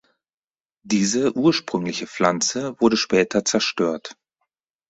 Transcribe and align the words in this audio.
Diese 0.83 1.31
ursprüngliche 1.37 2.07
Pflanze 2.07 2.75
wurde 2.79 2.97
später 2.97 3.45
zerstört. 3.45 4.17